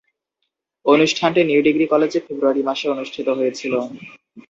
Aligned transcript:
অনুষ্ঠানটি 0.85 1.41
New 1.43 1.61
Degree 1.67 1.85
কলেজে 1.93 2.19
ফেব্রুয়ারি 2.25 2.61
মাসে 2.69 2.85
অনুষ্ঠিত 2.93 3.27
হয়েছিলো। 3.37 3.79